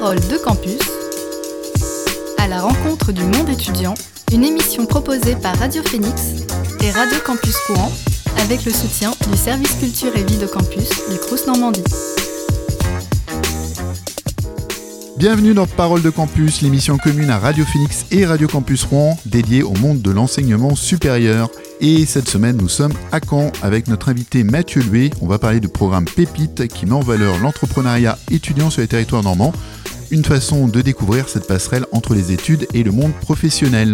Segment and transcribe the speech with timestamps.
[0.00, 0.80] Parole de campus,
[2.38, 3.94] à la rencontre du monde étudiant,
[4.32, 6.44] une émission proposée par Radio Phoenix
[6.82, 7.92] et Radio Campus Courant
[8.40, 11.84] avec le soutien du service culture et vie de campus du Crous Normandie.
[15.16, 19.62] Bienvenue dans Parole de Campus, l'émission commune à Radio Phoenix et Radio Campus Rouen dédiée
[19.62, 21.50] au monde de l'enseignement supérieur.
[21.80, 25.10] Et cette semaine, nous sommes à Caen avec notre invité Mathieu Loué.
[25.20, 29.22] On va parler du programme Pépite qui met en valeur l'entrepreneuriat étudiant sur les territoires
[29.22, 29.52] normands.
[30.14, 33.90] Une façon de découvrir cette passerelle entre les études et le monde professionnel.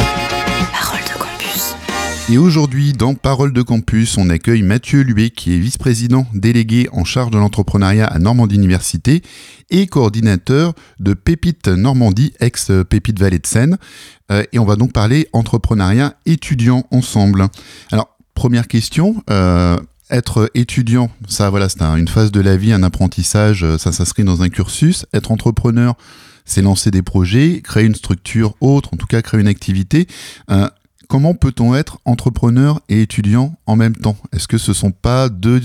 [0.70, 1.74] Parole de campus.
[2.29, 7.05] Et aujourd'hui, dans Parole de Campus, on accueille Mathieu Luet, qui est vice-président délégué en
[7.05, 9.23] charge de l'entrepreneuriat à Normandie Université
[9.70, 13.79] et coordinateur de Pépite Normandie, ex-Pépite Vallée de Seine.
[14.30, 17.46] Euh, et on va donc parler entrepreneuriat étudiant ensemble.
[17.93, 19.24] Alors, première question.
[19.30, 19.79] euh,
[20.11, 23.93] être étudiant, ça voilà, c'est un- une phase de la vie, un apprentissage, euh, ça
[23.93, 25.07] s'inscrit dans un cursus.
[25.15, 25.95] Être entrepreneur,
[26.45, 30.07] c'est lancer des projets, créer une structure autre, en tout cas créer une activité.
[30.51, 30.69] Euh,
[31.09, 34.17] comment peut-on être entrepreneur et étudiant en même temps?
[34.33, 35.61] Est-ce que ce sont pas deux,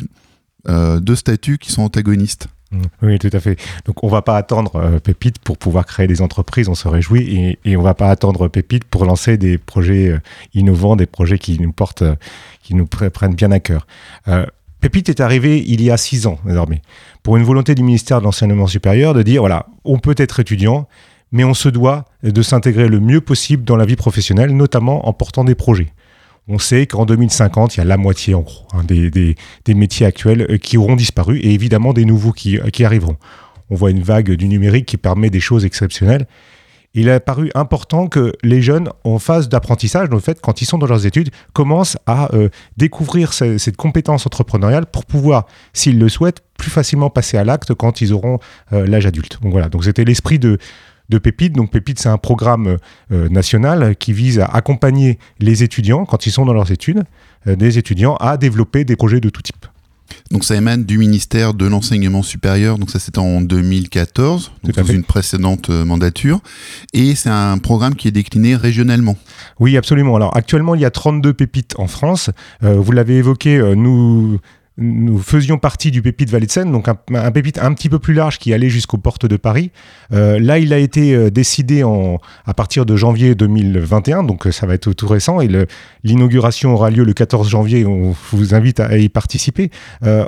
[0.67, 2.47] euh, deux statuts qui sont antagonistes?
[3.01, 3.57] Oui, tout à fait.
[3.85, 7.57] Donc, on va pas attendre euh, Pépite pour pouvoir créer des entreprises, on se réjouit,
[7.63, 10.19] et, on va pas attendre Pépite pour lancer des projets euh,
[10.53, 12.15] innovants, des projets qui nous portent, euh,
[12.63, 13.87] qui nous pre- prennent bien à cœur.
[14.81, 16.81] Pépite est arrivé il y a six ans désormais,
[17.23, 20.87] pour une volonté du ministère de l'enseignement supérieur de dire voilà, on peut être étudiant,
[21.31, 25.13] mais on se doit de s'intégrer le mieux possible dans la vie professionnelle, notamment en
[25.13, 25.87] portant des projets.
[26.47, 29.35] On sait qu'en 2050, il y a la moitié, en gros, hein, des,
[29.73, 33.17] métiers actuels euh, qui auront disparu et évidemment des nouveaux qui, euh, qui arriveront.
[33.71, 36.27] On voit une vague du numérique qui permet des choses exceptionnelles.
[36.93, 40.77] Il a paru important que les jeunes, en phase d'apprentissage, en fait, quand ils sont
[40.77, 46.09] dans leurs études, commencent à euh, découvrir ce- cette compétence entrepreneuriale pour pouvoir, s'ils le
[46.09, 48.39] souhaitent, plus facilement passer à l'acte quand ils auront
[48.71, 49.39] l'âge adulte.
[49.41, 50.57] Donc voilà, donc c'était l'esprit de,
[51.09, 51.53] de Pépite.
[51.53, 52.77] Donc Pépite, c'est un programme
[53.11, 57.03] euh, national qui vise à accompagner les étudiants, quand ils sont dans leurs études,
[57.47, 59.65] euh, des étudiants à développer des projets de tout type.
[60.31, 64.83] Donc ça émane du ministère de l'enseignement supérieur, donc ça c'était en 2014, donc dans
[64.83, 66.39] une précédente euh, mandature,
[66.93, 69.17] et c'est un programme qui est décliné régionalement.
[69.59, 70.15] Oui, absolument.
[70.15, 72.29] Alors actuellement, il y a 32 pépites en France.
[72.63, 74.39] Euh, vous l'avez évoqué, nous,
[74.77, 78.13] nous faisions partie du pépite Vallée de Seine, donc un, pépite un petit peu plus
[78.13, 79.71] large qui allait jusqu'aux portes de Paris.
[80.11, 81.83] Euh, là, il a été euh, décidé
[82.45, 85.49] à partir de janvier 2021, donc euh, ça va être tout récent, et
[86.03, 87.85] l'inauguration aura lieu le 14 janvier.
[87.85, 89.71] On vous invite à y participer.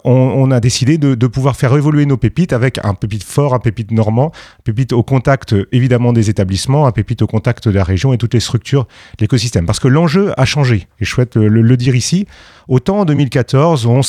[0.06, 3.92] On, a décidé de, pouvoir faire évoluer nos pépites avec un pépite fort, un pépite
[3.92, 8.14] normand, un pépite au contact évidemment des établissements, un pépite au contact de la région
[8.14, 8.88] et toutes les structures
[9.20, 9.66] l'écosystème.
[9.66, 12.28] Parce que l'enjeu a changé, et je souhaite le, dire ici.
[12.68, 14.02] Autant en 2014, on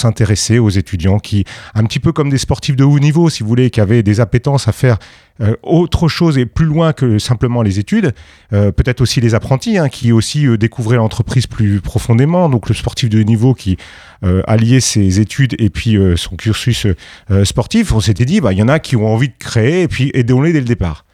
[0.58, 1.44] aux étudiants qui,
[1.74, 4.20] un petit peu comme des sportifs de haut niveau, si vous voulez, qui avaient des
[4.20, 4.98] appétences à faire
[5.40, 8.12] euh, autre chose et plus loin que simplement les études,
[8.52, 12.74] euh, peut-être aussi les apprentis hein, qui aussi euh, découvraient l'entreprise plus profondément, donc le
[12.74, 13.76] sportif de haut niveau qui
[14.48, 16.88] alliait ses études et puis son cursus
[17.44, 19.88] sportif, on s'était dit, bah, il y en a qui ont envie de créer et
[19.88, 21.04] puis aidons-les dès le départ.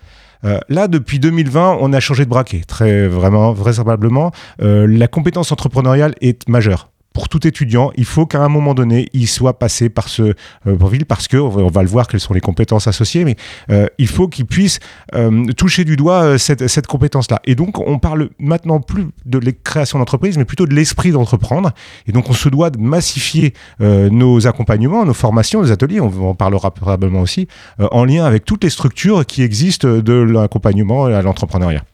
[0.69, 2.63] Là, depuis 2020, on a changé de braquet.
[2.67, 4.33] Très vraiment, vraisemblablement,
[4.63, 6.91] euh, la compétence entrepreneuriale est majeure.
[7.15, 10.35] Pour tout étudiant, il faut qu'à un moment donné, il soit passé par ce
[10.67, 13.37] euh, profil parce que on va- le voir quelles sont les compétences associées, mais
[13.71, 14.81] euh, il faut qu'il puisse
[15.15, 17.41] euh, toucher du doigt euh, cette, cette compétence-là.
[17.45, 21.71] Et donc, on parle maintenant plus de la création d'entreprise, mais plutôt de l'esprit d'entreprendre.
[22.09, 26.31] Et donc, on se doit de massifier euh, nos accompagnements, nos formations, nos ateliers, on
[26.31, 27.47] en parlera probablement aussi,
[27.79, 31.85] euh, en lien avec toutes les structures qui existent de l'accompagnement à l'entrepreneuriat.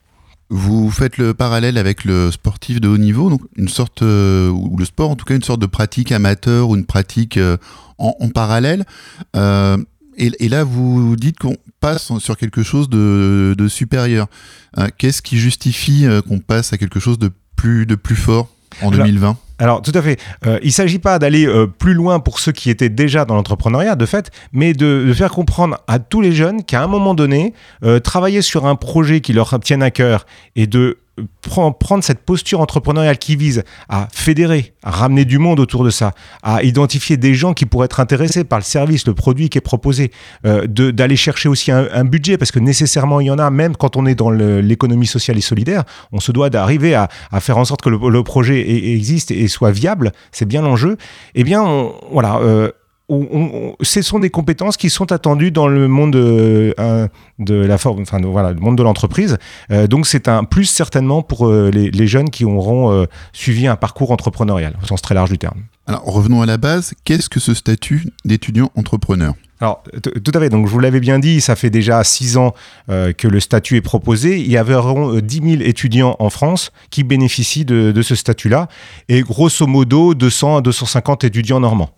[0.52, 4.76] Vous faites le parallèle avec le sportif de haut niveau, donc une sorte, euh, ou
[4.76, 7.56] le sport en tout cas, une sorte de pratique amateur ou une pratique euh,
[7.98, 8.84] en, en parallèle.
[9.36, 9.76] Euh,
[10.16, 14.26] et, et là, vous dites qu'on passe sur quelque chose de, de supérieur.
[14.76, 18.48] Euh, Qu'est-ce qui justifie qu'on passe à quelque chose de plus, de plus fort
[18.82, 20.18] en Alors, 2020 Alors, tout à fait.
[20.46, 23.34] Euh, il ne s'agit pas d'aller euh, plus loin pour ceux qui étaient déjà dans
[23.34, 27.52] l'entrepreneuriat, de fait, mais de, faire comprendre à tous les jeunes qu'à un moment donné,
[27.84, 30.24] euh, travailler sur un projet qui leur tienne à cœur
[30.56, 30.98] et de
[31.42, 36.12] prendre cette posture entrepreneuriale qui vise à fédérer, à ramener du monde autour de ça,
[36.42, 39.62] à identifier des gens qui pourraient être intéressés par le service, le produit qui est
[39.62, 40.10] proposé,
[40.46, 43.96] euh, d'aller chercher aussi un, budget, parce que nécessairement il y en a, même quand
[43.96, 47.64] on est dans l'économie sociale et solidaire, on se doit d'arriver à, à faire en
[47.64, 50.96] sorte que le, projet e- existe et soit viable, c'est bien l'enjeu.
[51.34, 52.38] Eh bien, voilà.
[52.38, 52.70] euh,
[53.14, 57.08] on- on- ce sont des compétences qui sont attendues dans le monde euh,
[57.38, 59.36] de la forme, enfin voilà, le monde de l'entreprise.
[59.70, 63.76] Euh, donc c'est un plus certainement pour euh, les, les jeunes qui auront suivi un
[63.76, 65.60] parcours entrepreneurial au sens très large du terme.
[65.86, 66.92] Alors revenons à la base.
[67.04, 69.34] Qu'est-ce que ce statut d'étudiant entrepreneur?
[69.62, 69.82] Alors,
[70.24, 70.48] tout à fait.
[70.48, 72.54] Donc, je vous l'avais bien dit, ça fait déjà six ans
[72.88, 74.38] euh, que le statut est proposé.
[74.40, 78.68] Il y avait environ 10 000 étudiants en France qui bénéficient de, de ce statut-là.
[79.10, 81.90] Et grosso modo, 200 à 250 étudiants normands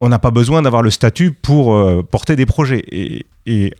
[0.00, 2.84] on n'a pas besoin d'avoir le statut pour euh, porter des projets.
[2.90, 3.26] Et,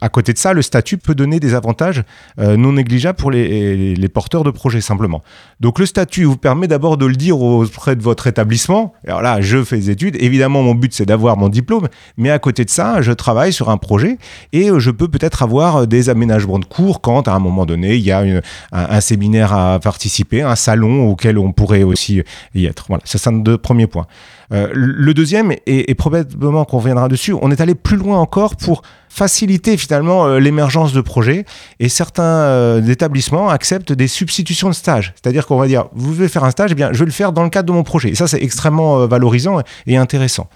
[0.00, 2.02] à côté de ça, le statut peut donner des avantages
[2.38, 5.22] euh, non négligeables pour les, porteurs de projets, simplement.
[5.60, 8.94] Donc le statut vous permet d'abord de le dire auprès de votre établissement.
[9.06, 10.16] Alors là, je fais des études.
[10.20, 11.88] Évidemment, mon but, c'est d'avoir mon diplôme.
[12.16, 14.18] Mais à côté de ça, je travaille sur un projet
[14.52, 17.96] et euh, je peux peut-être avoir des aménagements de cours quand, à un moment donné,
[17.96, 18.24] il y a
[18.72, 22.22] un, séminaire à participer, un salon auquel on pourrait aussi
[22.54, 22.86] y être.
[22.88, 24.06] Voilà, c'est un deux premiers points.
[24.52, 28.82] Euh, le deuxième, et, probablement qu'on reviendra dessus, on est allé plus loin encore pour
[29.10, 31.44] faciliter finalement euh, l'émergence de projets
[31.80, 35.12] et certains euh, établissements acceptent des substitutions de stage.
[35.16, 37.32] C'est-à-dire qu'on va dire, vous voulez faire un stage, eh bien, je vais le faire
[37.32, 38.10] dans le cadre de mon projet.
[38.10, 40.48] Et ça, c'est extrêmement valorisant et intéressant.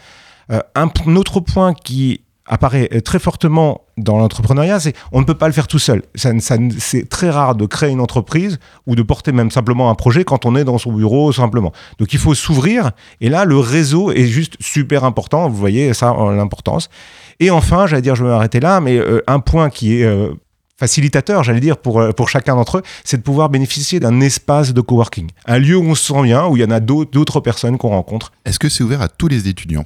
[0.48, 5.52] un autre point qui apparaît très fortement dans l'entrepreneuriat, c'est on ne peut pas le
[5.52, 6.02] faire tout seul.
[6.14, 10.44] c'est très rare de créer une entreprise ou de porter même simplement un projet quand
[10.44, 11.72] on est dans son bureau simplement.
[11.98, 15.48] Donc il faut s'ouvrir et là le réseau est juste super important.
[15.48, 16.90] Vous voyez ça l'importance.
[17.40, 20.32] Et enfin, j'allais dire, je vais m'arrêter là, mais euh, un point qui est euh,
[20.78, 24.72] facilitateur, j'allais dire, pour, euh, pour chacun d'entre eux, c'est de pouvoir bénéficier d'un espace
[24.72, 25.30] de coworking.
[25.46, 27.90] Un lieu où on se sent bien, où il y en a d'autres personnes qu'on
[27.90, 28.32] rencontre.
[28.44, 29.84] Est-ce que c'est ouvert à tous les étudiants?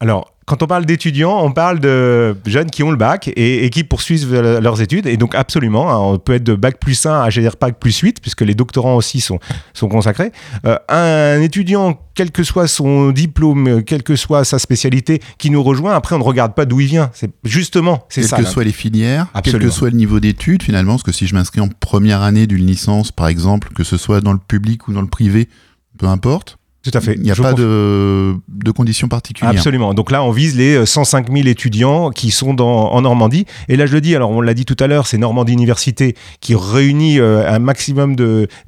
[0.00, 3.84] Alors, quand on parle d'étudiants, on parle de jeunes qui ont le bac et, qui
[3.84, 5.06] poursuivent leurs études.
[5.06, 7.96] Et donc, absolument, hein, on peut être de bac plus 1 à, dire, bac plus
[7.96, 9.38] 8, puisque les doctorants aussi sont,
[9.72, 10.32] sont consacrés.
[10.66, 15.62] Euh, un étudiant, quel que soit son diplôme, quelle que soit sa spécialité, qui nous
[15.62, 17.10] rejoint, après, on ne regarde pas d'où il vient.
[17.14, 18.36] C'est justement, c'est ça.
[18.36, 21.26] Quelles que soient les filières, quel que soit le niveau d'études, finalement, parce que si
[21.26, 24.88] je m'inscris en première année d'une licence, par exemple, que ce soit dans le public
[24.88, 25.48] ou dans le privé,
[25.96, 27.14] peu importe, tout à fait.
[27.14, 29.52] Il n'y a pas de, de, conditions particulières.
[29.52, 29.94] Absolument.
[29.94, 33.46] Donc là, on vise les 105 000 étudiants qui sont dans, en Normandie.
[33.68, 36.14] Et là, je le dis, alors on l'a dit tout à l'heure, c'est Normandie Université
[36.40, 38.16] qui réunit euh, un maximum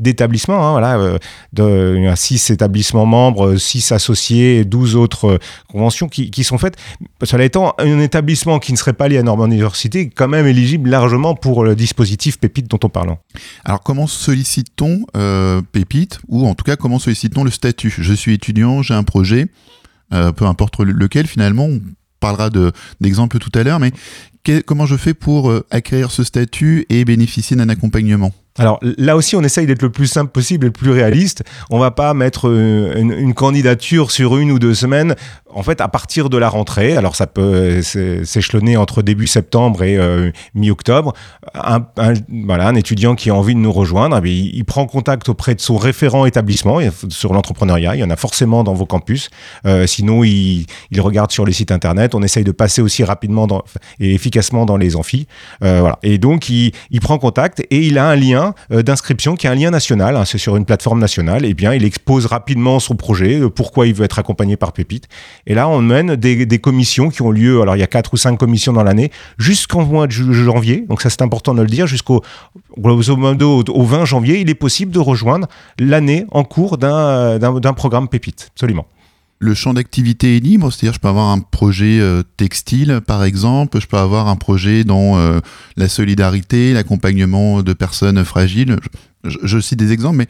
[0.01, 0.67] d'établissements.
[0.67, 1.19] Hein, voilà, euh,
[1.53, 5.39] de, il y a 6 établissements membres, 6 associés, 12 autres euh,
[5.69, 6.77] conventions qui, qui, sont faites.
[7.23, 10.47] Cela étant, un établissement qui ne serait pas lié à Normandie Université est quand même
[10.47, 13.17] éligible largement pour le dispositif Pépite dont on parle.
[13.65, 15.05] Alors comment sollicite-t-on
[15.73, 17.91] Pépite ou en tout cas comment sollicite-t-on le statut?
[18.07, 19.49] Je suis étudiant, j'ai un projet,
[20.13, 21.81] euh, peu importe lequel finalement, on
[22.21, 22.51] parlera
[23.01, 23.93] d'exemples tout à l'heure, mais
[24.65, 28.33] comment je fais pour euh, acquérir ce statut et bénéficier d'un accompagnement?
[28.59, 31.45] Alors là aussi, on essaye d'être le plus simple possible et le plus réaliste.
[31.69, 35.15] On va pas mettre euh, une, candidature sur une ou deux semaines.
[35.57, 39.97] En fait, à partir de la rentrée, alors ça peut s'échelonner entre début septembre et
[39.97, 41.13] euh, mi-octobre,
[41.55, 41.85] un,
[42.45, 45.61] voilà, un étudiant qui a envie de nous rejoindre, eh il, prend contact auprès de
[45.61, 47.97] son référent établissement sur l'entrepreneuriat.
[47.97, 49.31] Il y en a forcément dans vos campus.
[49.65, 50.67] Euh, sinon, il,
[50.99, 52.15] regarde sur les sites internet.
[52.15, 53.47] On essaye de passer aussi rapidement
[54.01, 55.27] et efficacement dans les amphis.
[55.61, 55.99] voilà.
[56.03, 59.55] Et donc, il, prend contact et il a un lien euh, d'inscription qui est un
[59.55, 62.97] lien national, hein, c'est sur une plateforme nationale, et eh bien il expose rapidement son
[62.97, 65.09] projet, euh, pourquoi il veut être accompagné par Pépite.
[65.47, 68.17] Et là, on mène des, commissions qui ont lieu, alors il y a quatre ou
[68.17, 71.87] cinq commissions dans l'année, jusqu'en mois de janvier, donc ça c'est important de le dire,
[71.87, 72.23] jusqu'au
[72.77, 75.47] au 20 janvier, il est possible de rejoindre
[75.79, 78.87] l'année en cours d'un programme Pépite, absolument.
[79.39, 83.79] Le champ d'activité est libre, c'est-à-dire je peux avoir un projet euh, textile par exemple,
[83.81, 85.41] je peux avoir un projet dans euh,
[85.77, 88.77] la solidarité, l'accompagnement de personnes fragiles.
[89.25, 90.29] Je, cite des exemples, mais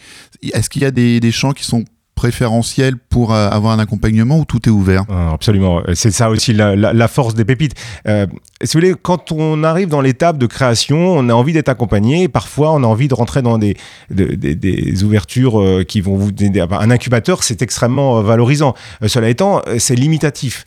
[0.52, 1.84] est-ce qu'il y a des champs qui sont
[2.16, 5.04] préférentiel pour euh, avoir un accompagnement ou tout est ouvert?
[5.08, 7.74] Ah, Absolument, c'est ça aussi la, force des pépites.
[8.08, 8.26] Euh,
[8.64, 12.26] si vous voulez, quand on arrive dans l'étape de création, on a envie d'être accompagné.
[12.26, 13.76] Parfois, on a envie de rentrer dans des,
[14.10, 16.30] des, ouvertures euh, qui vont vous...
[16.70, 18.74] Un incubateur, c'est extrêmement valorisant.
[19.06, 20.64] cela étant, c'est limitatif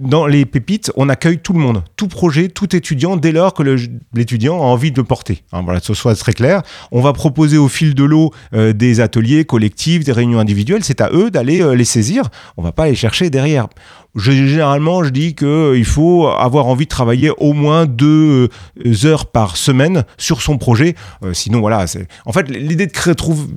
[0.00, 3.62] dans les pépites, on accueille tout le monde, tout projet, tout étudiant, dès lors que
[4.14, 5.44] l'étudiant a envie de le porter.
[5.52, 6.62] Hein, voilà, que ce soit très clair.
[6.90, 10.82] On va proposer au fil de l'eau euh, des ateliers collectifs, des réunions individuelles.
[10.84, 12.24] C'est à eux d'aller euh, les saisir.
[12.56, 13.68] On va pas les chercher derrière
[14.16, 18.48] généralement, je dis qu'il faut avoir envie de travailler au moins deux
[18.84, 20.94] euh, heures par semaine sur son projet.
[21.24, 21.84] Euh, sinon, voilà.
[22.24, 22.92] En fait, l'idée de,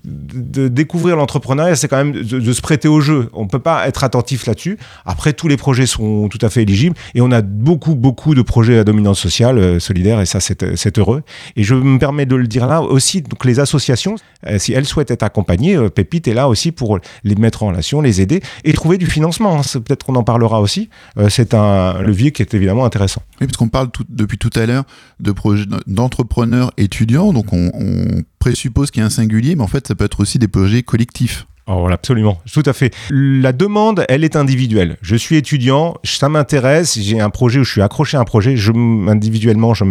[0.06, 3.30] de découvrir l'entrepreneuriat, c'est quand même de, se prêter au jeu.
[3.34, 4.78] On ne peut pas être attentif là-dessus.
[5.06, 8.42] Après, tous les projets sont tout à fait éligibles et on a beaucoup, beaucoup de
[8.42, 11.24] projets à dominance sociale euh, solidaire et ça, c'est heureux.
[11.56, 14.16] Et je me permets de le dire là aussi, donc les associations,
[14.58, 18.22] si elles souhaitent être accompagnées, Pépite est là aussi pour les mettre en relation, les
[18.22, 19.60] aider et trouver du financement.
[19.60, 19.80] Hein.
[19.80, 23.22] Peut-être qu'on en parlera aussi, euh, c'est un levier qui est évidemment intéressant.
[23.40, 24.84] Oui, parce qu'on parle depuis tout à l'heure
[25.88, 27.72] d'entrepreneurs étudiants, donc on,
[28.40, 30.84] présuppose qu'il y a un singulier, mais en fait ça peut être aussi des projets
[30.84, 31.48] collectifs.
[31.65, 32.93] Oh, absolument, tout à fait.
[33.10, 34.98] La demande, elle est individuelle.
[35.01, 38.58] Je suis étudiant, ça m'intéresse, j'ai un projet où je suis accroché à un projet,
[38.58, 38.74] je,
[39.08, 39.86] individuellement, je,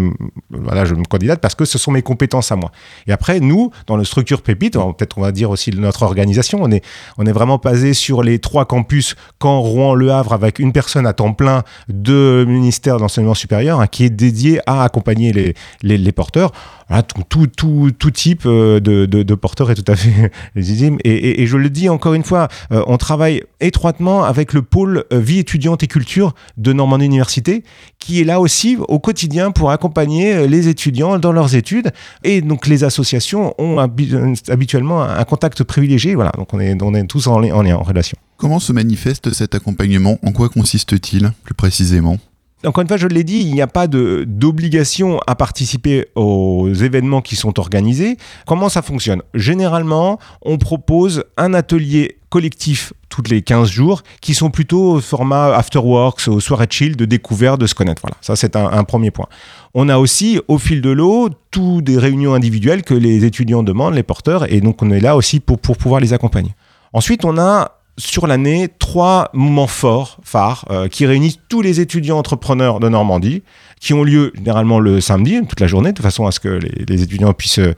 [0.50, 2.72] voilà, je me candidate parce que ce sont mes compétences à moi.
[3.06, 6.70] Et après, nous, dans le structure Pépite, peut-être on va dire aussi notre organisation, on
[6.70, 6.84] est,
[7.16, 11.06] on est vraiment basé sur les trois campus, Caen, Rouen, Le Havre, avec une personne
[11.06, 16.12] à temps plein de ministère d'enseignement supérieur hein, qui est dédié à accompagner les, les,
[16.12, 16.52] porteurs
[17.00, 20.98] tout, tout, tout, type euh, de, de, porteurs est tout à fait légitime.
[21.04, 25.04] Et, et, je le dis encore une fois, euh, on travaille étroitement avec le pôle
[25.12, 27.64] euh, vie étudiante et culture de Normandie Université,
[27.98, 31.90] qui est là aussi au quotidien pour accompagner les étudiants dans leurs études.
[32.24, 36.14] Et donc les associations ont habituellement un contact privilégié.
[36.14, 38.18] Voilà, donc on est, on est tous en, en, en relation.
[38.36, 40.18] Comment se manifeste cet accompagnement?
[40.22, 42.18] En quoi consiste-t-il plus précisément?
[42.64, 47.20] Encore une fois, je l'ai dit, il n'y a pas d'obligation à participer aux événements
[47.20, 48.16] qui sont organisés.
[48.46, 49.22] Comment ça fonctionne?
[49.34, 55.54] Généralement, on propose un atelier collectif toutes les 15 jours qui sont plutôt au format
[55.54, 58.00] afterworks, au soirée chill, de découverte, de se connaître.
[58.00, 59.26] Voilà, ça c'est un, premier point.
[59.74, 63.94] On a aussi, au fil de l'eau, toutes des réunions individuelles que les étudiants demandent,
[63.94, 66.54] les porteurs, et donc on est là aussi pour pouvoir les accompagner.
[66.94, 72.18] Ensuite, on a sur l'année trois moments forts, phares, euh, qui réunissent tous les étudiants
[72.18, 73.42] entrepreneurs de Normandie
[73.82, 77.02] qui ont lieu généralement le samedi, toute la journée, de façon à ce que les,
[77.02, 77.74] étudiants puissent euh,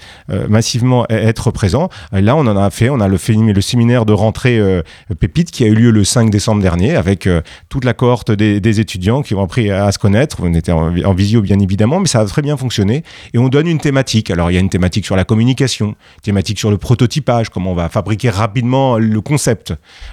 [0.50, 1.88] massivement e-, être présents.
[2.12, 3.16] là, on en a fait, on a le,
[3.52, 4.82] le séminaire de rentrée euh,
[5.18, 7.26] Pépite qui a eu lieu le 5 décembre dernier avec
[7.70, 10.38] toute la cohorte des, étudiants qui ont appris à, se connaître.
[10.42, 13.02] On était en, visio, bien évidemment, mais ça a très bien fonctionné.
[13.32, 14.30] Et on donne une thématique.
[14.30, 17.74] Alors, il y a une thématique sur la communication, thématique sur le prototypage, comment on
[17.74, 19.72] va fabriquer rapidement le concept.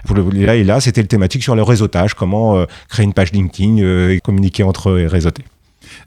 [0.10, 3.78] Le, là et là, c'était le thématique sur le réseautage, comment créer une page LinkedIn
[4.10, 5.44] et communiquer entre eux et réseauter.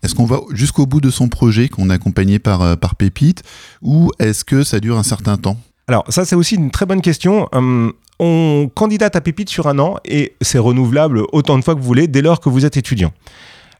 [0.02, 3.42] Est-ce qu'on va jusqu'au bout de son projet qu'on est accompagné par, euh, par Pépite
[3.82, 5.56] ou est-ce que ça dure un certain temps?
[5.88, 7.48] Alors ça c'est aussi une très bonne question.
[7.52, 11.80] Hum, on candidate à Pépite sur un an et c'est renouvelable autant de fois que
[11.80, 13.12] vous voulez dès lors que vous êtes étudiant.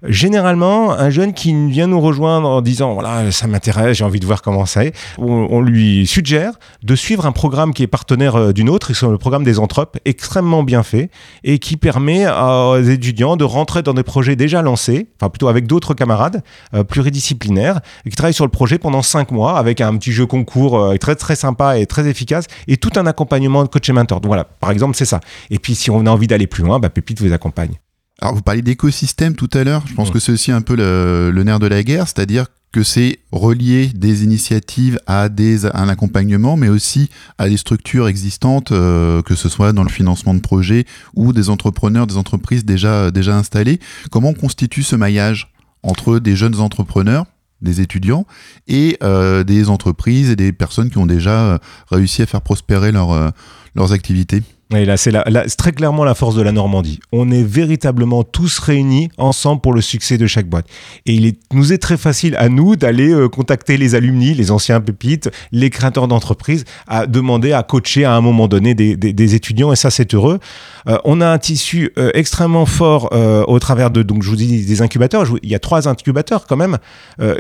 [0.07, 4.27] Généralement, un jeune qui vient nous rejoindre en disant voilà, ça m'intéresse, j'ai envie de
[4.27, 8.69] voir comment c'est, on, lui suggère de suivre un programme qui est partenaire euh, d'une
[8.69, 11.11] autre, c'est le programme des Anthropes, extrêmement bien fait
[11.43, 15.67] et qui permet aux étudiants de rentrer dans des projets déjà lancés, enfin plutôt avec
[15.67, 16.43] d'autres camarades
[16.75, 20.27] euh, pluridisciplinaires, et qui travaillent sur le projet pendant cinq mois avec un petit jeu
[20.27, 23.93] concours euh, très très sympa et très efficace et tout un accompagnement de coach et
[23.93, 24.21] mentor.
[24.21, 25.21] Donc voilà, par exemple, c'est ça.
[25.51, 27.79] Et puis si on a envie d'aller plus loin, bah, Pépite vous accompagne.
[28.21, 31.43] Alors vous parliez d'écosystème tout à l'heure, je pense que c'est aussi un peu le,
[31.43, 36.69] nerf de la guerre, c'est-à-dire que c'est relier des initiatives à, des, un accompagnement, mais
[36.69, 41.33] aussi à des structures existantes, euh, que ce soit dans le financement de projets ou
[41.33, 43.79] des entrepreneurs, des entreprises déjà, déjà installées.
[44.11, 45.53] Comment on constitue ce maillage
[45.83, 47.27] entre des jeunes entrepreneurs
[47.63, 48.27] des étudiants
[48.67, 51.59] et euh, des entreprises et des personnes qui ont déjà euh,
[51.91, 53.33] réussi à faire prospérer leur,
[53.75, 54.43] leurs activités?
[54.71, 55.13] Et là, c'est
[55.57, 57.01] très clairement la force de la Normandie.
[57.13, 60.67] On est véritablement tous réunis ensemble pour le succès de chaque boîte.
[61.07, 64.81] Et il nous est très facile à nous d'aller euh, contacter les alumni, les anciens
[64.81, 69.73] pépites, les créateurs d'entreprises, à demander à coacher à un moment donné des, des, étudiants.
[69.73, 70.41] Et ça, c'est heureux.
[70.89, 73.13] Euh, on a un tissu euh, extrêmement fort
[73.47, 75.27] au travers de, donc je vous dis, des incubateurs.
[75.43, 76.79] il y a trois incubateurs quand même.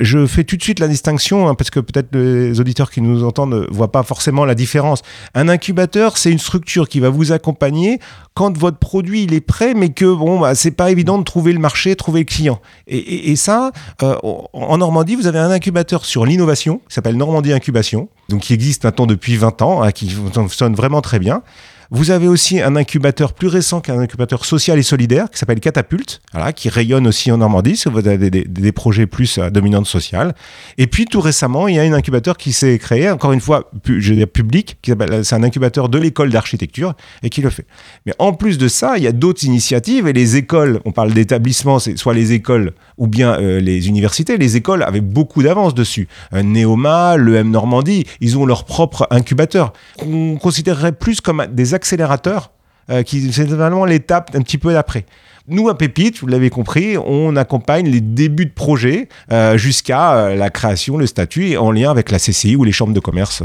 [0.00, 3.25] je fais tout de suite la distinction, hein, parce que peut-être les auditeurs qui nous
[3.25, 5.02] entendent ne voient pas forcément la différence.
[5.35, 7.99] Un incubateur, c'est une structure qui va vous accompagner
[8.35, 11.52] quand votre produit il est prêt, mais que bon, bah, c'est pas évident de trouver
[11.52, 12.61] le marché, trouver le client.
[12.87, 14.16] Et, ça, euh,
[14.52, 18.85] en Normandie, vous avez un incubateur sur l'innovation qui s'appelle Normandie Incubation, donc qui existe
[18.85, 21.42] maintenant depuis 20 ans, hein, qui fonctionne vraiment très bien.
[21.91, 26.21] Vous avez aussi un incubateur plus récent qu'un incubateur social et solidaire qui s'appelle Catapulte,
[26.33, 30.35] voilà, qui rayonne aussi en Normandie, si vous avez des, projets plus à dominante sociale.
[30.79, 33.71] Et puis tout récemment, il y a un incubateur qui s'est créé, encore une fois,
[33.87, 34.79] je veux dire public,
[35.23, 37.67] c'est un incubateur de l'école d'architecture et qui le fait.
[38.07, 41.12] Mais en plus de ça, il y a d'autres initiatives et les écoles, on parle
[41.12, 45.75] d'établissements, c'est soit les écoles ou bien euh, les universités, les écoles avaient beaucoup d'avance
[45.75, 46.09] dessus.
[46.33, 52.50] Euh, Néoma, l'EM Normandie, ils ont leur propre incubateur qu'on considérerait plus comme des accélérateur
[52.90, 55.07] euh, qui c'est vraiment l'étape un petit peu d'après.
[55.49, 60.35] Nous, à Pépite, vous l'avez compris, on accompagne les débuts de projet euh, jusqu'à euh,
[60.35, 63.43] la création, le statut, en lien avec la CCI ou les chambres de commerce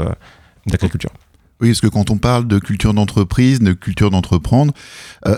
[0.66, 1.10] d'agriculture.
[1.60, 4.72] Oui, parce que quand on parle de culture d'entreprise, de culture d'entreprendre,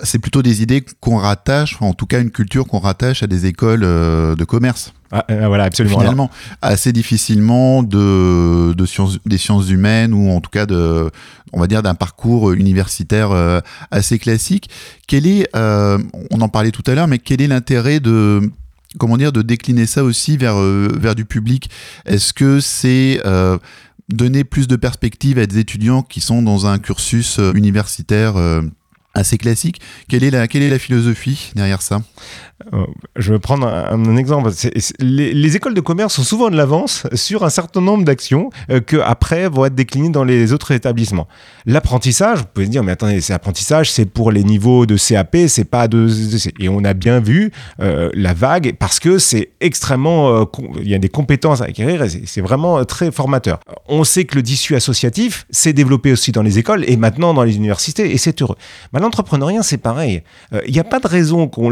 [0.04, 3.46] c'est plutôt des idées qu'on rattache, en tout cas une culture qu'on rattache à des
[3.46, 4.92] écoles de commerce.
[5.14, 5.98] Ah, euh, voilà, absolument.
[5.98, 6.30] Finalement,
[6.62, 11.10] assez difficilement de, de sciences, des sciences humaines ou en tout cas de,
[11.52, 13.60] on va dire d'un parcours universitaire euh,
[13.90, 14.70] assez classique.
[15.06, 15.98] Quel est, euh,
[16.30, 18.50] on en parlait tout à l'heure, mais quel est l'intérêt de
[18.98, 21.68] comment dire de décliner ça aussi vers vers du public?
[22.06, 23.20] Est-ce que c'est
[24.12, 28.34] donner plus de perspectives à des étudiants qui sont dans un cursus universitaire
[29.14, 29.80] assez classique.
[30.08, 31.96] Quelle est la, quelle est la philosophie derrière ça?
[31.96, 32.02] euh,
[33.16, 34.50] Je vais prendre un, exemple.
[35.00, 38.96] les, écoles de commerce sont souvent de l'avance sur un certain nombre d'actions euh, que
[38.96, 41.28] après vont être déclinées dans les autres établissements.
[41.66, 45.64] L'apprentissage, vous pouvez dire, mais attendez, c'est apprentissage, c'est pour les niveaux de CAP, c'est
[45.64, 46.08] pas de...
[46.58, 50.48] Et on a bien vu euh, la vague parce que c'est extrêmement...
[50.80, 53.60] il y a des compétences à acquérir c'est vraiment très formateur.
[53.88, 57.44] On sait que le tissu associatif s'est développé aussi dans les écoles et maintenant dans
[57.44, 58.56] les universités et c'est heureux
[59.02, 60.22] l'entrepreneuriat, c'est pareil.
[60.52, 61.70] Il euh, n'y a pas de raison qu'on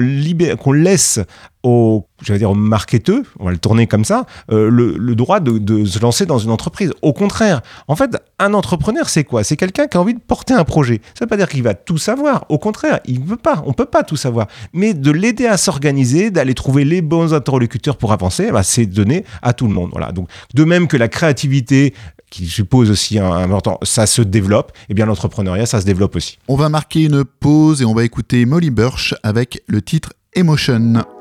[0.58, 1.20] qu'on laisse
[1.62, 5.98] aux, dire, aux marketeux, on va le tourner comme ça, euh, le, droit de, se
[5.98, 6.92] lancer dans une entreprise.
[7.02, 9.44] Au contraire, en fait, un entrepreneur, c'est quoi?
[9.44, 11.00] C'est quelqu'un qui a envie de porter un projet.
[11.14, 12.46] Ça ne veut pas dire qu'il va tout savoir.
[12.48, 13.62] Au contraire, il ne veut pas.
[13.66, 14.46] On ne peut pas tout savoir.
[14.72, 19.24] Mais de l'aider à s'organiser, d'aller trouver les bons interlocuteurs pour avancer, bah, c'est donné
[19.42, 19.90] à tout le monde.
[19.92, 20.12] Voilà.
[20.12, 21.94] Donc, de même que la créativité,
[22.30, 26.16] qui suppose aussi un, important, ça se développe, et eh bien l'entrepreneuriat, ça se développe
[26.16, 26.38] aussi.
[26.48, 31.19] On va marquer une pause et on va écouter Molly Birch avec le titre Emotion.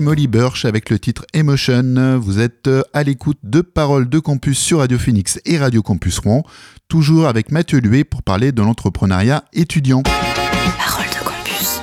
[0.00, 2.18] C'était Molly Birch avec le titre Emotion.
[2.18, 6.42] Vous êtes à l'écoute de Paroles de Campus sur Radio Phoenix et Radio Campus Rouen,
[6.88, 10.02] toujours avec Mathieu Luet pour parler de l'entrepreneuriat étudiant.
[10.02, 11.80] Paroles de Campus.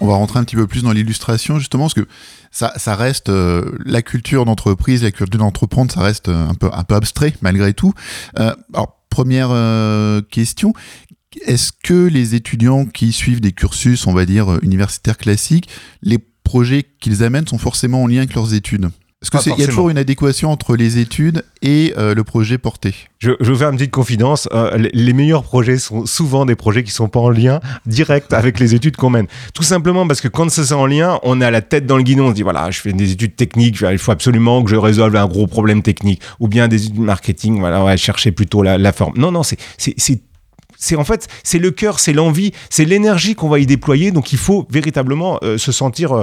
[0.00, 2.08] On va rentrer un petit peu plus dans l'illustration justement parce que
[2.50, 6.84] ça, ça reste euh, la culture d'entreprise, la culture d'entreprendre, ça reste un peu, un
[6.84, 7.92] peu abstrait malgré tout.
[8.38, 10.72] Euh, alors, première euh, question,
[11.44, 15.68] est-ce que les étudiants qui suivent des cursus, on va dire, universitaires classiques,
[16.00, 16.16] les
[16.48, 18.88] projets qu'ils amènent sont forcément en lien avec leurs études
[19.20, 22.94] Est-ce qu'il y a toujours une adéquation entre les études et euh, le projet porté?
[23.18, 24.48] Je, je vais faire une petite confidence.
[24.52, 28.32] euh, les, les meilleurs projets sont souvent des projets qui sont pas en lien direct
[28.32, 29.26] avec les études qu'on mène.
[29.54, 32.26] Tout simplement parce que quand c'est en lien, on a la tête dans le guidon.
[32.26, 35.16] On se dit voilà, je fais des études techniques, il faut absolument que je résolve
[35.16, 36.22] un gros problème technique.
[36.40, 39.14] Ou bien des études marketing, voilà, on va chercher plutôt la, la forme.
[39.18, 39.58] Non, non, c'est
[40.78, 44.10] c'est- en fait c'est le cœur, c'est l'envie, c'est l'énergie qu'on va y déployer.
[44.12, 46.22] Donc il faut véritablement euh, se sentir euh,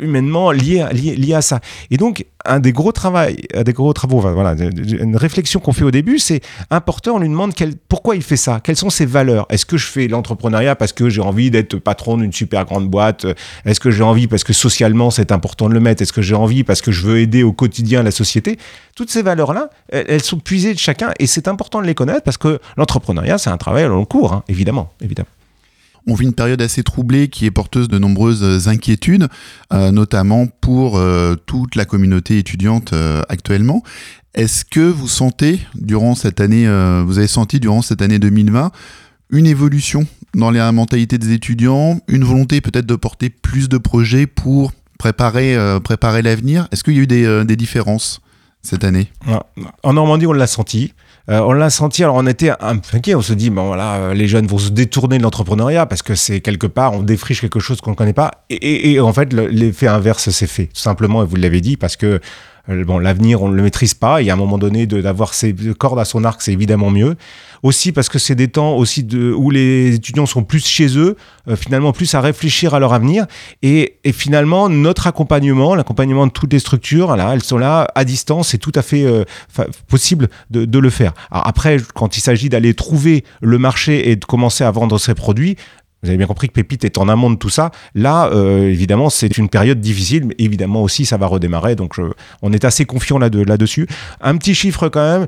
[0.00, 1.60] humainement lié, lié, lié à ça.
[1.90, 3.18] Et donc un des gros travaux,
[3.54, 7.18] un des gros travaux, voilà, une réflexion qu'on fait au début, c'est un porteur, on
[7.18, 7.52] lui demande
[7.88, 9.46] pourquoi il fait ça, quelles sont ses valeurs?
[9.50, 13.26] Est-ce que je fais l'entrepreneuriat parce que j'ai envie d'être patron d'une super grande boîte?
[13.64, 16.34] Est-ce que j'ai envie parce que socialement c'est important de le mettre Est-ce que j'ai
[16.34, 18.58] envie parce que je veux aider au quotidien la société?
[18.94, 22.38] Toutes ces valeurs-là, elles sont puisées de chacun et c'est important de les connaître parce
[22.38, 25.28] que l'entrepreneuriat c'est un travail à long cours, hein, évidemment, évidemment.
[26.06, 29.28] On vit une période assez troublée qui est porteuse de nombreuses inquiétudes,
[29.72, 33.82] euh, notamment pour euh, toute la communauté étudiante euh, actuellement.
[34.34, 38.70] Est-ce que vous sentez, durant cette année, euh, vous avez senti durant cette année 2020,
[39.30, 44.26] une évolution dans la mentalité des étudiants, une volonté peut-être de porter plus de projets
[44.26, 46.68] pour préparer, euh, préparer l'avenir?
[46.70, 48.20] Est-ce qu'il y a eu des, euh, des différences
[48.62, 49.10] cette année?
[49.82, 50.92] En Normandie, on l'a senti.
[51.28, 54.28] Euh, on l'a senti, alors on était inquiet, on se dit, bon voilà, euh, les
[54.28, 57.80] jeunes vont se détourner de l'entrepreneuriat parce que c'est quelque part, on défriche quelque chose
[57.80, 58.30] qu'on ne connaît pas.
[58.48, 61.60] Et, et- et en fait, le- l'effet inverse s'est fait, tout simplement, et vous l'avez
[61.60, 62.20] dit, parce que
[62.68, 65.54] euh, bon, l'avenir, on ne le maîtrise pas, et à un moment donné, d'avoir ses
[65.78, 67.16] cordes à son arc, c'est évidemment mieux.
[67.66, 69.04] Aussi parce que c'est des temps aussi
[69.36, 71.16] où les étudiants sont plus chez eux,
[71.48, 73.26] euh, finalement plus à réfléchir à leur avenir,
[73.60, 78.58] et, finalement, notre accompagnement, l'accompagnement de toutes les structures, elles sont là à distance, c'est
[78.58, 79.24] tout à fait euh,
[79.88, 81.12] possible de, le faire.
[81.32, 85.56] Après, quand il s'agit d'aller trouver le marché et de commencer à vendre ses produits,
[86.04, 87.72] vous avez bien compris que Pépite est en amont de tout ça.
[87.96, 91.74] Là, euh, évidemment, c'est une période difficile, mais évidemment aussi, ça va redémarrer.
[91.74, 91.96] Donc,
[92.42, 93.88] on est assez confiant là de- là-dessus.
[94.20, 95.26] Un petit chiffre quand même,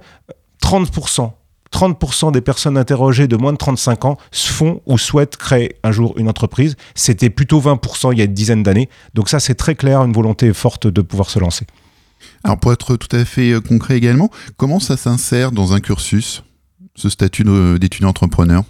[0.60, 1.32] 30%.
[1.72, 6.14] 30% des personnes interrogées de moins de 35 ans font ou souhaitent créer un jour
[6.16, 6.76] une entreprise.
[6.94, 8.88] C'était plutôt 20% il y a une dizaine d'années.
[9.14, 11.66] Donc ça, c'est très clair, une volonté forte de pouvoir se lancer.
[12.44, 16.42] Alors pour être tout à fait euh, concret également, comment ça s'insère dans un cursus,
[16.94, 17.44] ce statut
[17.78, 18.64] d'étudiant entrepreneur?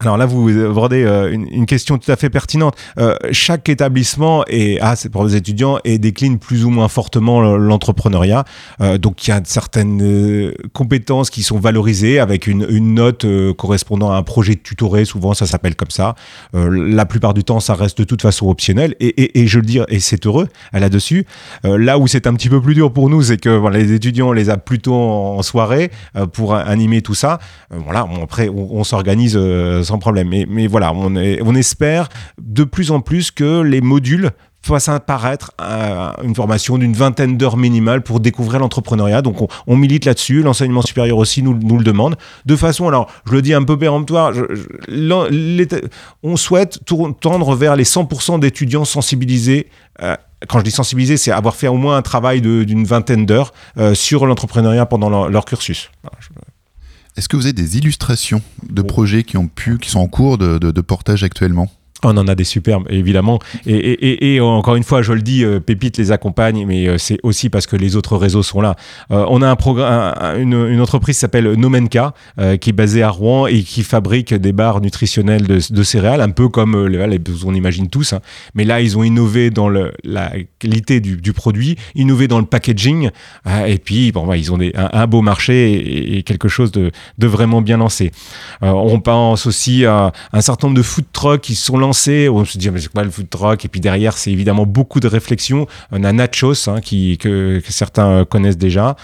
[0.00, 2.76] Alors là, vous abordez euh, une, question tout à fait pertinente.
[2.98, 7.40] Euh, chaque établissement est, ah, c'est pour les étudiants et décline plus ou moins fortement
[7.40, 8.44] le- l'entrepreneuriat.
[8.82, 13.24] Euh, donc il y a certaines compétences qui sont valorisées avec une, note
[13.56, 15.06] correspondant à un projet tutoré.
[15.06, 16.14] Souvent, ça s'appelle comme ça.
[16.52, 18.94] La plupart du temps, ça reste de toute façon optionnel.
[19.00, 21.26] Et, je le dis, et c'est heureux là-dessus.
[21.64, 24.32] Là où c'est un petit peu plus dur pour nous, c'est que les étudiants, on
[24.32, 25.90] les a plutôt en, soirée
[26.32, 27.38] pour animer tout ça.
[27.70, 29.36] Voilà, après, on, s'organise
[29.86, 30.28] sans problème.
[30.28, 34.30] Mais, voilà, on, espère de plus en plus que les modules
[34.62, 35.52] fassent apparaître
[36.22, 39.22] une formation d'une vingtaine d'heures minimales pour découvrir l'entrepreneuriat.
[39.22, 42.16] Donc on, milite là-dessus, l'enseignement supérieur aussi nous, le demande.
[42.44, 44.32] De façon, alors je le dis un peu péremptoire,
[46.22, 46.80] on souhaite
[47.20, 49.68] tendre vers les 100% d'étudiants sensibilisés.
[50.02, 50.16] euh,
[50.48, 53.94] quand je dis sensibilisés, c'est avoir fait au moins un travail d'une vingtaine d'heures euh,
[53.94, 55.90] sur l'entrepreneuriat pendant leur, cursus.
[57.16, 60.36] Est-ce que vous avez des illustrations de projets qui ont pu, qui sont en cours
[60.38, 61.70] de, de- de portage actuellement?
[62.04, 63.38] On en a des superbes, évidemment.
[63.66, 67.48] Et, encore une fois, je le dis, euh, Pépite les accompagne, mais euh, c'est aussi
[67.48, 68.76] parce que les autres réseaux sont là.
[69.10, 72.12] Euh, on a un programme, un- une, entreprise qui s'appelle Nomenka,
[72.60, 76.48] qui est basée à Rouen et qui fabrique des barres nutritionnelles de, céréales, un peu
[76.48, 78.12] comme euh, les, on imagine tous.
[78.12, 78.20] hein.
[78.54, 83.10] Mais là, ils ont innové dans la qualité du, du produit, innové dans le packaging,
[83.66, 88.12] et puis ils ont un, beau marché et, quelque chose de, de vraiment bien lancé.
[88.60, 91.85] On pense aussi à un certain nombre de food trucks qui sont lancés.
[91.88, 95.00] On se dit, mais c'est quoi le food truck Et puis derrière, c'est évidemment beaucoup
[95.00, 95.66] de réflexions.
[95.92, 98.96] On a Nachos, hein, qui, que, certains euh, connaissent déjà.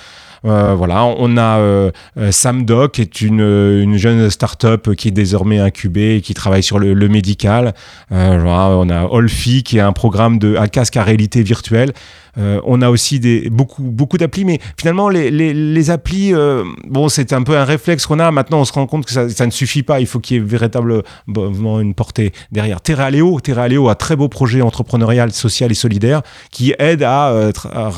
[0.42, 1.90] voilà, on a
[2.30, 6.80] Samdoc, qui est une, une jeune start-up qui est désormais incubée et qui travaille sur
[6.80, 7.74] le, médical.
[8.10, 11.92] on a Olfi, qui est un programme de un casque à réalité virtuelle.
[12.38, 17.32] Euh, on a aussi beaucoup, beaucoup d'applis, mais finalement, les, les, applis, euh, bon, c'est
[17.32, 18.30] un peu un réflexe qu'on a.
[18.30, 20.00] Maintenant, on se rend compte que ça, ne suffit pas.
[20.00, 22.80] Il faut qu'il y ait véritablement une portée derrière.
[22.80, 27.52] Terraléo, Terraléo a un très beau projet entrepreneurial, social et solidaire qui aide à, euh,
[27.74, 27.90] à,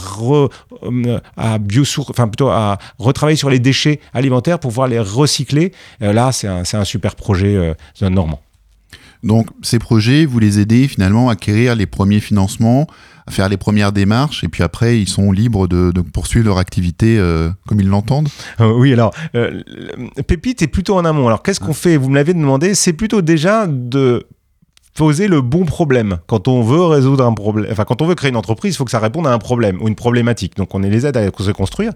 [2.09, 5.73] enfin plutôt à retravailler sur les déchets alimentaires pour pouvoir les recycler.
[6.01, 8.41] là, c'est un, un, super projet normand.
[9.23, 12.87] Donc, ces projets, vous les aidez finalement à acquérir les premiers financements
[13.27, 17.19] à faire les premières démarches et puis après ils sont libres de, poursuivre leur activité
[17.19, 18.29] euh, comme ils l'entendent
[18.61, 19.63] euh, Oui, alors euh,
[20.27, 21.27] Pépite est plutôt en amont.
[21.27, 21.97] Alors qu'est-ce qu'on fait?
[21.97, 24.27] Vous me l'avez demandé, c'est plutôt déjà de
[24.95, 26.19] poser le bon problème.
[26.27, 28.85] Quand on veut résoudre un problème, enfin quand on veut créer une entreprise, il faut
[28.85, 30.57] que ça réponde à un problème ou une problématique.
[30.57, 31.93] Donc on les aide à se construire.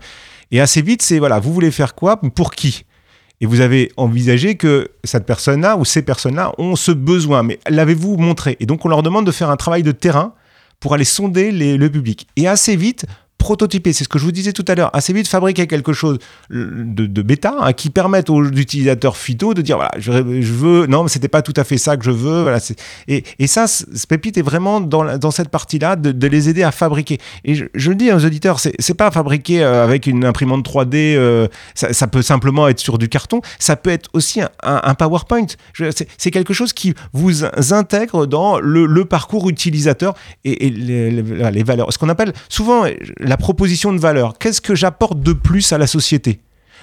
[0.51, 2.21] Et assez vite, c'est voilà, vous voulez faire quoi?
[2.21, 2.85] Pour qui?
[3.41, 8.17] Et vous avez envisagé que cette personne-là ou ces personnes-là ont ce besoin, mais l'avez-vous
[8.17, 8.57] montré?
[8.59, 10.35] Et donc on leur demande de faire un travail de terrain
[10.81, 12.27] pour aller sonder le public.
[12.37, 13.07] Et assez vite,
[13.38, 16.18] prototyper, c'est ce que je vous disais tout à l'heure, assez vite fabriquer quelque chose
[16.51, 21.09] de, bêta hein, qui permette aux utilisateurs phyto de dire voilà, je, veux, non, mais
[21.09, 22.42] c'était pas tout à fait ça que je veux.
[22.42, 22.59] Voilà,
[23.07, 23.66] et, et ça,
[24.09, 27.18] Pépite est vraiment dans, dans cette partie-là de, les aider à fabriquer.
[27.44, 31.48] Et je, le dis aux auditeurs, c'est pas fabriquer euh, avec une imprimante 3D, euh,
[31.74, 35.46] ça, peut simplement être sur du carton, ça peut être aussi un, PowerPoint.
[36.18, 41.92] C'est quelque chose qui vous intègre dans le, parcours utilisateur et, les valeurs.
[41.92, 42.85] Ce qu'on appelle souvent
[43.29, 44.38] la proposition de valeur.
[44.38, 46.41] Qu'est-ce que j'apporte de plus à la société?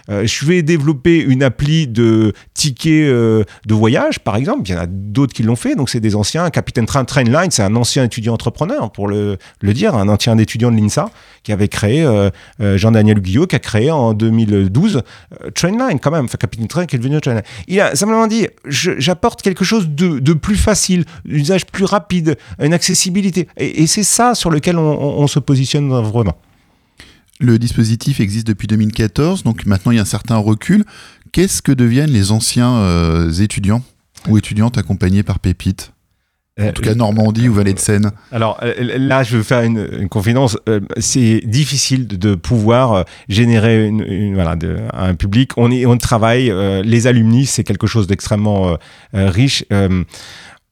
[0.10, 4.62] Euh, je vais développer une appli de tickets euh, de voyage, par exemple.
[4.66, 5.76] Il y en a d'autres qui l'ont fait.
[5.76, 6.50] Donc, c'est des anciens.
[6.50, 10.78] Capitaine Train Trainline, c'est un ancien étudiant entrepreneur, pour le, dire, un ancien étudiant de
[10.78, 11.10] l'INSA
[11.44, 12.30] qui avait créé, euh,
[12.60, 15.02] Jean-Daniel Guyot, qui a créé en 2012
[15.54, 16.26] Trainline, quand même.
[16.26, 17.44] Enfin, Capitaine Train qui est devenu Trainline.
[17.68, 22.74] Il a simplement dit j'apporte quelque chose de, plus facile, un usage plus rapide, une
[22.74, 23.48] accessibilité.
[23.58, 26.36] Et, c'est ça sur lequel on, on se positionne vraiment.
[27.41, 30.86] Le dispositif existe depuis 2014, donc maintenant il y a un certain recul.
[31.34, 33.84] Qu'est-ce que deviennent les anciens euh, étudiants
[34.30, 35.91] ou étudiantes accompagnés par Pépite?
[36.58, 38.12] En tout cas, euh, Normandie ou Vallée de Seine.
[38.32, 40.58] Alors euh, là, je veux faire une, confidence.
[40.98, 44.56] c'est difficile de, pouvoir générer une, voilà,
[44.93, 45.52] un public.
[45.58, 46.54] On, est, on travaille.
[46.86, 48.78] les alumni, c'est quelque chose d'extrêmement
[49.13, 49.65] riche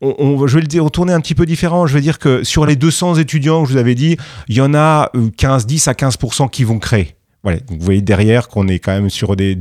[0.04, 1.88] je vais le dire, retourner un petit peu différent.
[1.88, 4.62] Je vais dire que sur les 200 étudiants que je vous avais dit, il y
[4.62, 7.16] en a 15, euh, 10 à 15% qui vont créer.
[7.44, 7.60] Voilà.
[7.68, 9.58] vous voyez derrière qu'on est quand même sur des,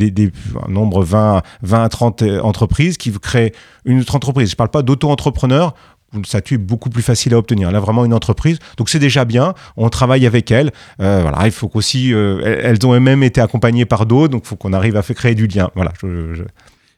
[0.65, 3.53] un nombre 20, 20 à 30 euh, entreprises qui créent
[3.85, 4.51] une autre entreprise.
[4.51, 5.75] Je ne parle pas d'auto-entrepreneurs
[6.15, 7.71] le statut est beaucoup plus facile à obtenir.
[7.71, 9.55] Là, vraiment une entreprise, donc c'est déjà bien.
[9.77, 10.71] On travaille avec elles.
[11.01, 14.97] Euh, il faut elles ont elles-mêmes été accompagnées par d'autres, donc il faut qu'on arrive
[14.97, 15.71] à faire créer du lien.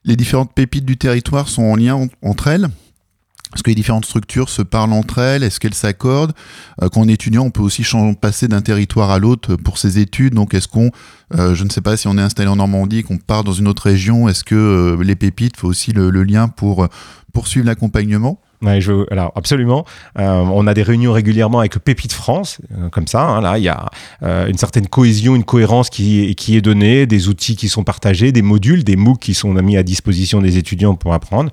[0.05, 2.69] Les différentes pépites du territoire sont en lien entre elles?
[3.55, 6.33] Est-ce que les différentes structures se parlent entre elles Est-ce qu'elles s'accordent?
[6.83, 7.85] Euh, Quand on est étudiant, on peut aussi
[8.21, 10.35] passer d'un territoire à l'autre pour ses études.
[10.35, 10.91] Donc, est-ce qu'on,
[11.35, 13.69] euh, je ne sais pas si on est installé en Normandie, qu'on part dans une
[13.69, 16.89] autre région, est-ce que euh, les pépites font aussi le, lien pour
[17.33, 18.41] poursuivre l'accompagnement?
[19.11, 19.85] Alors absolument.
[20.17, 22.63] on a des réunions régulièrement avec Pépite France,
[22.93, 23.21] comme ça.
[23.21, 23.91] Hein, là, il y a
[24.23, 28.41] une certaine cohésion, une cohérence qui, qui est donnée, des outils qui sont partagés, des
[28.41, 31.51] modules, des MOOC qui sont mis à disposition des étudiants pour apprendre.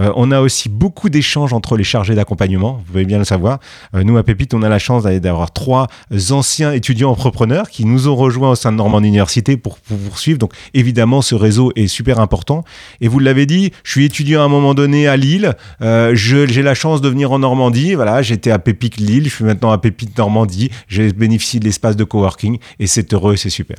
[0.00, 3.58] Euh, on a aussi beaucoup d'échanges entre les chargés d'accompagnement, vous pouvez bien le savoir.
[3.94, 5.86] Euh, nous, à Pépite, on a la chance d'avoir trois
[6.30, 10.38] anciens étudiants entrepreneurs qui nous ont rejoints au sein de Normandie Université pour, poursuivre.
[10.38, 12.64] Donc, évidemment, ce réseau est super important.
[13.00, 15.54] Et vous l'avez dit, je suis étudiant à un moment donné à Lille.
[15.80, 17.94] Euh, j'ai la chance de venir en Normandie.
[17.94, 20.70] Voilà, j'étais à Pépite Lille, je suis maintenant à Pépite Normandie.
[20.88, 23.76] J'ai bénéficié de l'espace de coworking et c'est heureux et c'est super.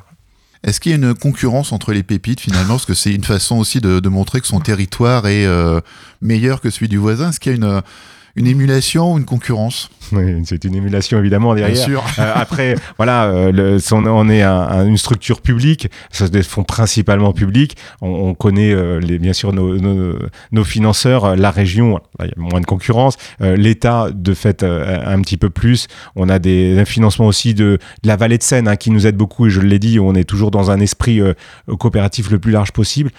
[0.63, 2.75] Est-ce qu'il y a une concurrence entre les pépites finalement?
[2.75, 5.81] Parce que c'est une façon aussi de, montrer que son territoire est euh,
[6.21, 7.29] meilleur que celui du voisin.
[7.29, 7.81] Est-ce qu'il y a une,
[8.35, 9.89] une émulation ou une concurrence?
[10.11, 11.75] Oui, c'est une émulation évidemment derrière.
[11.75, 12.03] Bien sûr.
[12.19, 17.77] Euh, après, voilà, euh, le, on, est une structure publique, ça se fonds principalement publics.
[18.01, 19.77] On, connaît les, bien sûr nos,
[20.51, 25.37] nos, financeurs, la région, il y a moins de concurrence, l'État de fait un petit
[25.37, 25.87] peu plus.
[26.15, 29.47] On a des financements aussi de, la vallée de Seine hein, qui nous aide beaucoup
[29.47, 31.21] et je l'ai dit, on est toujours dans un esprit
[31.79, 33.11] coopératif le plus large possible.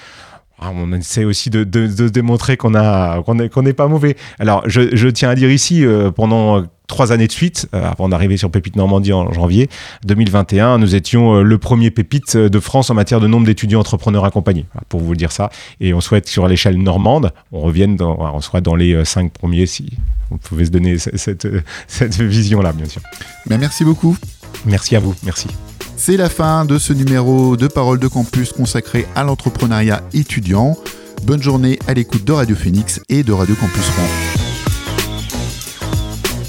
[0.64, 1.64] Ah, on essaie aussi de,
[2.09, 4.16] démontrer qu'on n'est pas mauvais.
[4.38, 8.38] Alors, je, tiens à dire ici, euh, pendant trois années de suite, euh, avant d'arriver
[8.38, 9.68] sur Pépite Normandie en janvier
[10.07, 14.24] 2021, nous étions euh, le premier Pépite de France en matière de nombre d'étudiants entrepreneurs
[14.24, 15.50] accompagnés, pour vous dire ça.
[15.81, 19.66] Et on souhaite sur l'échelle normande, on revienne, dans, on soit dans les cinq premiers
[19.66, 19.98] si
[20.31, 21.46] on pouvait se donner cette,
[21.88, 23.03] cette vision-là, bien sûr.
[23.50, 24.16] Mais merci beaucoup.
[24.64, 25.48] Merci à vous, merci.
[25.96, 30.76] C'est la fin de ce numéro de Parole de Campus consacré à l'entrepreneuriat étudiant.
[31.22, 34.09] Bonne journée à l'écoute de Radio Phoenix et de Radio Campus Rouen.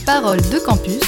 [0.06, 1.02] Parole de Campus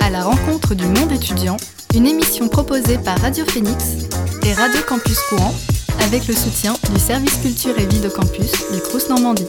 [0.00, 1.56] à la rencontre du monde étudiant,
[1.94, 4.06] une émission proposée par Radio Phoenix
[4.44, 5.52] et Radio Campus Rouen
[6.04, 9.46] avec le soutien du service culture et vie de campus du Crous Normandie.